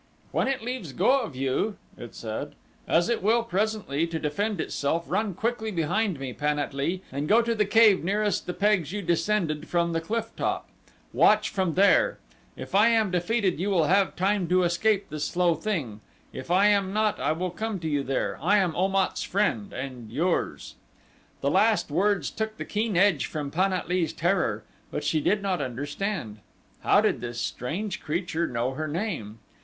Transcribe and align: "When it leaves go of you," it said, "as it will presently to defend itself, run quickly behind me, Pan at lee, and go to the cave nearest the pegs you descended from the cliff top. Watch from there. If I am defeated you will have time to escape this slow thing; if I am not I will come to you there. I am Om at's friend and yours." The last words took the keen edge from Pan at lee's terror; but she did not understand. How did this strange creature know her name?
"When 0.31 0.47
it 0.47 0.63
leaves 0.63 0.93
go 0.93 1.19
of 1.21 1.35
you," 1.35 1.77
it 1.95 2.15
said, 2.15 2.55
"as 2.87 3.07
it 3.07 3.21
will 3.21 3.43
presently 3.43 4.07
to 4.07 4.17
defend 4.17 4.59
itself, 4.59 5.05
run 5.07 5.35
quickly 5.35 5.69
behind 5.69 6.19
me, 6.19 6.33
Pan 6.33 6.57
at 6.57 6.73
lee, 6.73 7.03
and 7.11 7.27
go 7.27 7.43
to 7.43 7.53
the 7.53 7.67
cave 7.67 8.03
nearest 8.03 8.47
the 8.47 8.53
pegs 8.55 8.91
you 8.91 9.03
descended 9.03 9.67
from 9.67 9.93
the 9.93 10.01
cliff 10.01 10.31
top. 10.35 10.67
Watch 11.13 11.49
from 11.49 11.75
there. 11.75 12.17
If 12.57 12.73
I 12.73 12.87
am 12.87 13.11
defeated 13.11 13.59
you 13.59 13.69
will 13.69 13.83
have 13.83 14.15
time 14.15 14.47
to 14.49 14.63
escape 14.63 15.11
this 15.11 15.25
slow 15.25 15.53
thing; 15.53 16.01
if 16.33 16.49
I 16.49 16.65
am 16.65 16.93
not 16.93 17.19
I 17.19 17.33
will 17.33 17.51
come 17.51 17.77
to 17.81 17.87
you 17.87 18.01
there. 18.01 18.39
I 18.41 18.57
am 18.57 18.75
Om 18.75 18.95
at's 18.95 19.21
friend 19.21 19.71
and 19.71 20.11
yours." 20.11 20.73
The 21.41 21.51
last 21.51 21.91
words 21.91 22.31
took 22.31 22.57
the 22.57 22.65
keen 22.65 22.97
edge 22.97 23.27
from 23.27 23.51
Pan 23.51 23.71
at 23.71 23.87
lee's 23.87 24.13
terror; 24.13 24.63
but 24.89 25.03
she 25.03 25.21
did 25.21 25.43
not 25.43 25.61
understand. 25.61 26.39
How 26.79 27.01
did 27.01 27.21
this 27.21 27.39
strange 27.39 28.01
creature 28.01 28.47
know 28.47 28.71
her 28.71 28.87
name? 28.87 29.37